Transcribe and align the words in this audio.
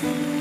see. 0.00 0.37